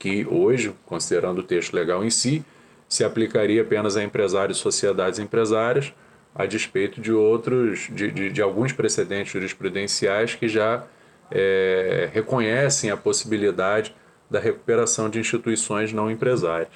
que 0.01 0.27
hoje, 0.27 0.73
considerando 0.87 1.41
o 1.41 1.43
texto 1.43 1.75
legal 1.75 2.03
em 2.03 2.09
si, 2.09 2.43
se 2.89 3.05
aplicaria 3.05 3.61
apenas 3.61 3.99
a 3.99 4.03
empresários 4.03 4.57
e 4.57 4.61
sociedades 4.61 5.19
empresárias, 5.19 5.93
a 6.35 6.47
despeito 6.47 7.03
de 7.03 7.13
outros, 7.13 7.87
de, 7.93 8.11
de, 8.11 8.33
de 8.33 8.43
alguns 8.43 8.73
precedentes 8.73 9.33
jurisprudenciais 9.33 10.35
que 10.35 10.49
já 10.49 10.85
é, 11.31 12.09
reconhecem 12.15 12.91
a 12.91 12.97
possibilidade 12.97 13.95
da 14.31 14.41
recuperação 14.41 15.11
de 15.11 15.21
instituições 15.21 15.93
não 15.93 16.11
empresárias. 16.11 16.73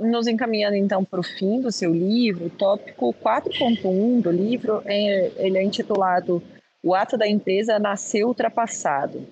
Nos 0.00 0.26
encaminhando 0.26 0.76
então 0.76 1.04
para 1.04 1.20
o 1.20 1.22
fim 1.22 1.60
do 1.60 1.72
seu 1.72 1.92
livro, 1.92 2.46
o 2.46 2.50
tópico 2.50 3.14
4.1 3.14 4.22
do 4.22 4.30
livro, 4.30 4.82
é, 4.84 5.30
ele 5.36 5.58
é 5.58 5.62
intitulado 5.62 6.42
O 6.82 6.94
Ato 6.94 7.16
da 7.16 7.26
Empresa 7.26 7.78
Nasceu 7.78 8.28
Ultrapassado. 8.28 9.26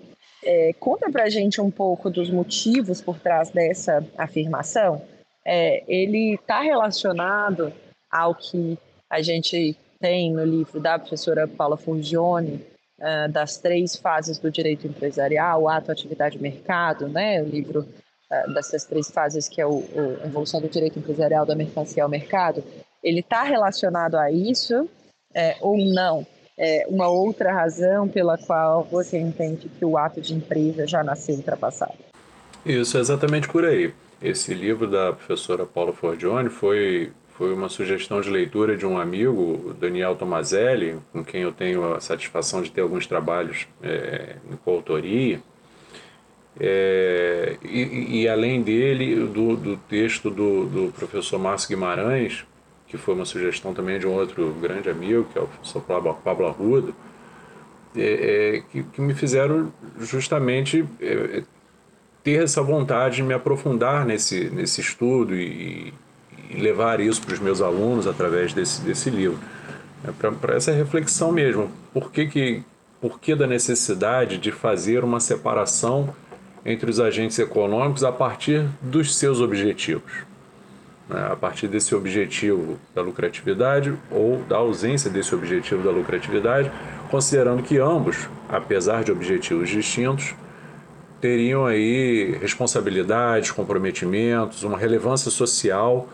É, 0.44 0.72
conta 0.78 1.10
para 1.10 1.24
a 1.24 1.30
gente 1.30 1.60
um 1.60 1.70
pouco 1.70 2.08
dos 2.08 2.30
motivos 2.30 3.00
por 3.00 3.18
trás 3.18 3.50
dessa 3.50 4.04
afirmação. 4.16 5.02
É, 5.44 5.82
ele 5.88 6.34
está 6.34 6.60
relacionado 6.60 7.72
ao 8.10 8.34
que 8.34 8.78
a 9.10 9.22
gente 9.22 9.76
tem 10.00 10.32
no 10.32 10.44
livro 10.44 10.80
da 10.80 10.98
professora 10.98 11.48
Paula 11.48 11.76
Furgione, 11.76 12.64
uh, 12.98 13.30
das 13.30 13.58
três 13.58 13.96
fases 13.96 14.38
do 14.38 14.50
direito 14.50 14.86
empresarial, 14.86 15.68
ato, 15.68 15.90
atividade 15.90 16.36
e 16.36 16.40
mercado, 16.40 17.08
né? 17.08 17.42
o 17.42 17.46
livro 17.46 17.86
dessas 18.52 18.84
três 18.84 19.10
fases, 19.10 19.48
que 19.48 19.60
é 19.60 19.66
o, 19.66 19.78
o, 19.78 20.18
a 20.22 20.26
evolução 20.26 20.60
do 20.60 20.68
direito 20.68 20.98
empresarial 20.98 21.46
da 21.46 21.54
mercancia 21.54 22.02
ao 22.02 22.08
mercado, 22.08 22.62
ele 23.02 23.20
está 23.20 23.42
relacionado 23.42 24.16
a 24.16 24.30
isso 24.30 24.88
é, 25.34 25.56
ou 25.60 25.76
não? 25.76 26.26
É 26.58 26.86
uma 26.88 27.08
outra 27.08 27.52
razão 27.52 28.08
pela 28.08 28.38
qual 28.38 28.82
você 28.84 29.18
entende 29.18 29.68
que 29.68 29.84
o 29.84 29.98
ato 29.98 30.20
de 30.20 30.34
empresa 30.34 30.86
já 30.86 31.04
nasceu 31.04 31.34
ultrapassado? 31.34 31.94
Isso, 32.64 32.96
é 32.96 33.00
exatamente 33.00 33.46
por 33.48 33.64
aí. 33.64 33.92
Esse 34.20 34.54
livro 34.54 34.90
da 34.90 35.12
professora 35.12 35.66
Paula 35.66 35.92
Forgione 35.92 36.48
foi, 36.48 37.12
foi 37.28 37.52
uma 37.52 37.68
sugestão 37.68 38.22
de 38.22 38.30
leitura 38.30 38.76
de 38.76 38.86
um 38.86 38.98
amigo, 38.98 39.74
Daniel 39.78 40.16
Tomazelli, 40.16 40.98
com 41.12 41.22
quem 41.22 41.42
eu 41.42 41.52
tenho 41.52 41.94
a 41.94 42.00
satisfação 42.00 42.62
de 42.62 42.70
ter 42.70 42.80
alguns 42.80 43.06
trabalhos 43.06 43.68
é, 43.82 44.36
em 44.50 44.56
coautoria. 44.56 45.40
É, 46.58 47.56
e, 47.62 48.22
e, 48.22 48.28
além 48.28 48.62
dele, 48.62 49.26
do, 49.26 49.56
do 49.56 49.76
texto 49.76 50.30
do, 50.30 50.64
do, 50.64 50.92
professor 50.92 51.38
Márcio 51.38 51.68
Guimarães, 51.68 52.46
que 52.86 52.96
foi 52.96 53.14
uma 53.14 53.26
sugestão 53.26 53.74
também 53.74 53.98
de 53.98 54.06
um 54.06 54.12
outro 54.12 54.54
grande 54.60 54.88
amigo, 54.88 55.26
que 55.30 55.38
é 55.38 55.42
o 55.42 55.46
professor 55.46 55.82
Pablo 55.82 56.46
Arruda, 56.46 56.92
é, 57.94 58.56
é, 58.56 58.62
que, 58.70 58.82
que, 58.84 59.00
me 59.00 59.14
fizeram 59.14 59.72
justamente 60.00 60.84
é, 61.00 61.42
ter 62.22 62.42
essa 62.42 62.62
vontade 62.62 63.16
de 63.16 63.22
me 63.22 63.34
aprofundar 63.34 64.06
nesse, 64.06 64.48
nesse 64.50 64.80
estudo 64.80 65.34
e, 65.34 65.92
e 66.50 66.60
levar 66.60 67.00
isso 67.00 67.20
para 67.22 67.34
os 67.34 67.40
meus 67.40 67.60
alunos 67.60 68.06
através 68.06 68.52
desse, 68.54 68.80
desse 68.80 69.10
livro. 69.10 69.38
É 70.04 70.30
para 70.30 70.54
essa 70.54 70.72
reflexão 70.72 71.32
mesmo. 71.32 71.70
Por 71.92 72.10
que, 72.10 72.26
que, 72.26 72.62
por 73.00 73.18
que 73.18 73.34
da 73.34 73.46
necessidade 73.46 74.38
de 74.38 74.52
fazer 74.52 75.04
uma 75.04 75.20
separação 75.20 76.14
entre 76.66 76.90
os 76.90 76.98
agentes 76.98 77.38
econômicos 77.38 78.02
a 78.02 78.10
partir 78.10 78.66
dos 78.82 79.14
seus 79.14 79.40
objetivos? 79.40 80.12
Né? 81.08 81.28
A 81.30 81.36
partir 81.36 81.68
desse 81.68 81.94
objetivo 81.94 82.76
da 82.92 83.00
lucratividade 83.00 83.94
ou 84.10 84.42
da 84.48 84.56
ausência 84.56 85.08
desse 85.08 85.32
objetivo 85.32 85.84
da 85.84 85.90
lucratividade, 85.92 86.70
considerando 87.08 87.62
que 87.62 87.78
ambos, 87.78 88.28
apesar 88.48 89.04
de 89.04 89.12
objetivos 89.12 89.70
distintos, 89.70 90.34
teriam 91.20 91.64
aí 91.64 92.36
responsabilidades, 92.40 93.52
comprometimentos, 93.52 94.64
uma 94.64 94.76
relevância 94.76 95.30
social 95.30 96.08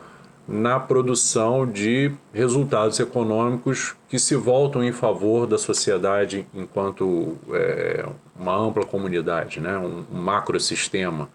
na 0.46 0.78
produção 0.80 1.66
de 1.66 2.12
resultados 2.32 2.98
econômicos 2.98 3.94
que 4.08 4.18
se 4.18 4.34
voltam 4.34 4.82
em 4.82 4.92
favor 4.92 5.46
da 5.46 5.56
sociedade 5.56 6.44
enquanto 6.52 7.36
é, 7.52 8.04
uma 8.36 8.56
ampla 8.56 8.84
comunidade, 8.84 9.60
né? 9.60 9.78
um, 9.78 10.04
um 10.12 10.20
macrosistema, 10.20 11.28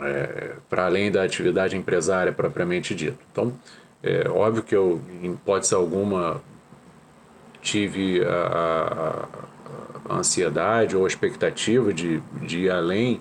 é, 0.00 0.56
para 0.68 0.86
além 0.86 1.12
da 1.12 1.22
atividade 1.22 1.76
empresária 1.76 2.32
propriamente 2.32 2.94
dita. 2.94 3.18
Então, 3.30 3.52
é 4.02 4.28
óbvio 4.28 4.62
que 4.62 4.74
eu, 4.74 5.00
em 5.22 5.32
hipótese 5.32 5.74
alguma, 5.74 6.42
tive 7.62 8.22
a, 8.24 9.28
a, 10.08 10.12
a 10.14 10.18
ansiedade 10.18 10.96
ou 10.96 11.04
a 11.04 11.08
expectativa 11.08 11.94
de, 11.94 12.20
de 12.42 12.64
ir 12.64 12.70
além 12.70 13.20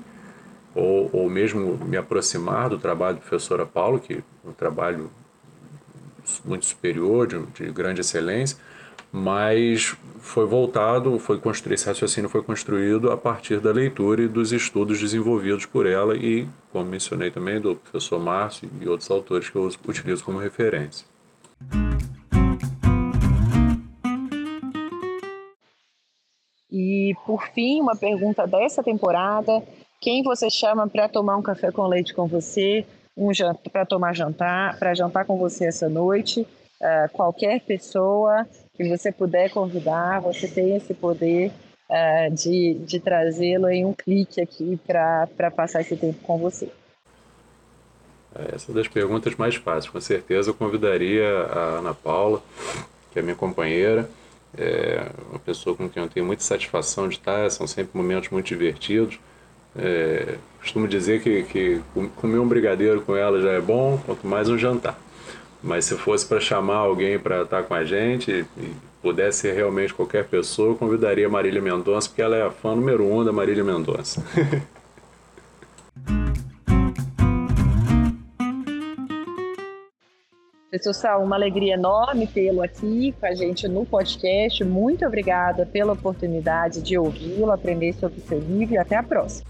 ou, 0.75 1.09
ou 1.13 1.29
mesmo 1.29 1.77
me 1.85 1.97
aproximar 1.97 2.69
do 2.69 2.77
trabalho 2.77 3.17
do 3.17 3.21
professor 3.21 3.65
Paulo, 3.67 3.99
que 3.99 4.15
é 4.15 4.49
um 4.49 4.53
trabalho 4.53 5.09
muito 6.43 6.65
superior, 6.65 7.27
de, 7.27 7.39
de 7.47 7.71
grande 7.71 8.01
excelência, 8.01 8.57
mas 9.11 9.95
foi 10.19 10.45
voltado, 10.47 11.19
foi 11.19 11.37
construído, 11.39 11.75
esse 11.75 11.85
raciocínio 11.85 12.29
foi 12.29 12.41
construído 12.41 13.11
a 13.11 13.17
partir 13.17 13.59
da 13.59 13.71
leitura 13.71 14.23
e 14.23 14.27
dos 14.27 14.51
estudos 14.51 14.99
desenvolvidos 14.99 15.65
por 15.65 15.85
ela 15.85 16.15
e, 16.15 16.47
como 16.71 16.85
mencionei 16.85 17.29
também, 17.29 17.59
do 17.59 17.75
professor 17.75 18.19
Márcio 18.19 18.69
e 18.81 18.87
outros 18.87 19.11
autores 19.11 19.49
que 19.49 19.55
eu 19.55 19.69
utilizo 19.87 20.23
como 20.23 20.39
referência. 20.39 21.05
E, 26.71 27.13
por 27.23 27.43
fim, 27.49 27.81
uma 27.81 27.95
pergunta 27.95 28.47
dessa 28.47 28.81
temporada 28.81 29.61
quem 30.03 30.21
você 30.21 30.49
chama 30.49 30.85
para 30.85 31.07
tomar 31.07 31.37
um 31.37 31.41
café 31.41 31.71
com 31.71 31.87
leite 31.87 32.13
com 32.13 32.27
você, 32.27 32.85
um 33.15 33.29
para 33.71 33.85
tomar 33.85 34.13
jantar, 34.13 34.77
para 34.77 34.93
jantar 34.93 35.23
com 35.23 35.37
você 35.37 35.65
essa 35.65 35.87
noite, 35.87 36.41
uh, 36.41 37.09
qualquer 37.13 37.61
pessoa 37.61 38.45
que 38.75 38.83
você 38.83 39.13
puder 39.13 39.49
convidar, 39.49 40.19
você 40.19 40.45
tem 40.45 40.75
esse 40.75 40.93
poder 40.93 41.53
uh, 41.89 42.33
de, 42.35 42.73
de 42.85 42.99
trazê-lo 42.99 43.69
em 43.69 43.85
um 43.85 43.93
clique 43.93 44.41
aqui 44.41 44.77
para 44.85 45.49
passar 45.55 45.79
esse 45.79 45.95
tempo 45.95 46.19
com 46.21 46.37
você. 46.37 46.69
É, 48.35 48.55
essa 48.55 48.73
é 48.73 48.75
das 48.75 48.89
perguntas 48.89 49.33
mais 49.37 49.55
fáceis. 49.55 49.89
Com 49.89 50.01
certeza 50.01 50.49
eu 50.49 50.53
convidaria 50.53 51.25
a 51.25 51.77
Ana 51.79 51.93
Paula, 51.93 52.43
que 53.13 53.19
é 53.19 53.21
minha 53.21 53.35
companheira, 53.35 54.09
é 54.57 55.07
uma 55.29 55.39
pessoa 55.39 55.77
com 55.77 55.87
quem 55.87 56.03
eu 56.03 56.09
tenho 56.09 56.25
muita 56.25 56.43
satisfação 56.43 57.07
de 57.07 57.15
estar, 57.15 57.49
são 57.49 57.65
sempre 57.65 57.95
momentos 57.97 58.29
muito 58.31 58.47
divertidos. 58.47 59.17
É, 59.75 60.35
costumo 60.59 60.87
dizer 60.87 61.21
que, 61.21 61.43
que 61.43 61.81
comer 62.15 62.39
um 62.39 62.47
brigadeiro 62.47 63.01
com 63.01 63.15
ela 63.15 63.41
já 63.41 63.51
é 63.51 63.61
bom, 63.61 64.01
quanto 64.05 64.25
mais 64.25 64.49
um 64.49 64.57
jantar. 64.57 64.97
Mas 65.61 65.85
se 65.85 65.95
fosse 65.95 66.25
para 66.25 66.39
chamar 66.39 66.75
alguém 66.75 67.17
para 67.17 67.43
estar 67.43 67.63
com 67.63 67.73
a 67.73 67.83
gente, 67.83 68.45
e 68.57 68.71
pudesse 69.01 69.39
ser 69.39 69.53
realmente 69.53 69.93
qualquer 69.93 70.25
pessoa, 70.25 70.69
eu 70.69 70.75
convidaria 70.75 71.27
Marília 71.29 71.61
Mendonça, 71.61 72.07
porque 72.07 72.21
ela 72.21 72.35
é 72.35 72.43
a 72.43 72.51
fã 72.51 72.75
número 72.75 73.05
um 73.05 73.23
da 73.23 73.31
Marília 73.31 73.63
Mendonça. 73.63 74.23
Professor 80.73 80.93
Sal, 80.93 81.23
uma 81.23 81.35
alegria 81.35 81.75
enorme 81.75 82.25
tê-lo 82.25 82.63
aqui 82.63 83.13
com 83.19 83.27
a 83.27 83.35
gente 83.35 83.67
no 83.67 83.85
podcast. 83.85 84.63
Muito 84.63 85.05
obrigada 85.05 85.67
pela 85.67 85.93
oportunidade 85.93 86.81
de 86.81 86.97
ouvi-lo, 86.97 87.51
aprender 87.51 87.93
sobre 87.93 88.19
o 88.19 88.23
seu 88.23 88.39
livro 88.39 88.73
e 88.73 88.77
até 88.79 88.95
a 88.95 89.03
próxima. 89.03 89.45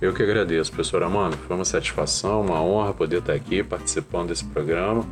Eu 0.00 0.14
que 0.14 0.22
agradeço, 0.22 0.72
professora 0.72 1.04
Amanda. 1.04 1.36
Foi 1.36 1.54
uma 1.54 1.66
satisfação, 1.66 2.40
uma 2.40 2.62
honra 2.62 2.94
poder 2.94 3.18
estar 3.18 3.34
aqui 3.34 3.62
participando 3.62 4.28
desse 4.28 4.46
programa, 4.46 5.04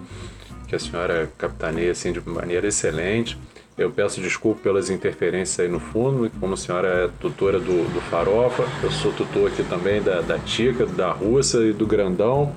que 0.66 0.75
a 0.75 0.79
senhora 0.79 1.29
capitaneia 1.37 1.92
assim, 1.92 2.11
de 2.11 2.27
maneira 2.27 2.66
excelente. 2.66 3.37
Eu 3.77 3.90
peço 3.90 4.23
desculpa 4.23 4.62
pelas 4.62 4.88
interferências 4.88 5.61
aí 5.61 5.70
no 5.70 5.79
fundo, 5.79 6.31
como 6.40 6.55
a 6.55 6.57
senhora 6.57 6.88
é 7.05 7.11
tutora 7.20 7.61
do, 7.61 7.92
do 7.92 8.01
Farofa, 8.01 8.64
eu 8.83 8.90
sou 8.90 9.12
tutor 9.12 9.49
aqui 9.49 9.62
também 9.64 10.01
da, 10.01 10.23
da 10.23 10.38
Tica, 10.38 10.87
da 10.87 11.12
Russa 11.12 11.59
e 11.66 11.75
do 11.75 11.87
Grandão. 11.87 12.51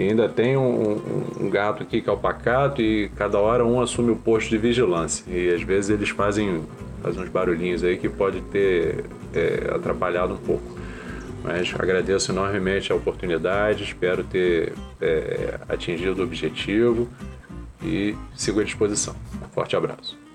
E 0.00 0.08
ainda 0.08 0.30
tem 0.30 0.56
um, 0.56 0.92
um, 0.92 1.44
um, 1.44 1.50
gato 1.50 1.82
aqui 1.82 2.00
que 2.00 2.08
é 2.08 2.12
o 2.12 2.16
pacato 2.16 2.80
e 2.80 3.10
cada 3.16 3.38
hora 3.38 3.66
um 3.66 3.82
assume 3.82 4.10
o 4.10 4.16
posto 4.16 4.48
de 4.48 4.56
vigilância. 4.56 5.22
E 5.30 5.52
às 5.52 5.62
vezes 5.62 5.90
eles 5.90 6.08
fazem, 6.08 6.62
fazem 7.02 7.22
uns 7.22 7.28
barulhinhos 7.28 7.84
aí 7.84 7.98
que 7.98 8.08
pode 8.08 8.40
ter 8.40 9.04
é, 9.34 9.70
atrapalhado 9.74 10.32
um 10.32 10.38
pouco. 10.38 10.78
Mas 11.44 11.74
agradeço 11.78 12.32
enormemente 12.32 12.90
a 12.90 12.94
oportunidade, 12.94 13.84
espero 13.84 14.24
ter 14.24 14.72
é, 15.02 15.60
atingido 15.68 16.22
o 16.22 16.24
objetivo 16.24 17.06
e 17.84 18.16
sigo 18.34 18.58
à 18.58 18.64
disposição. 18.64 19.14
Um 19.44 19.48
forte 19.50 19.76
abraço. 19.76 20.29